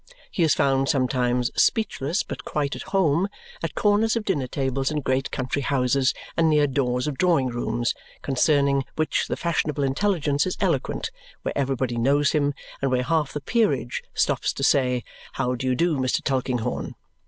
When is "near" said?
6.49-6.65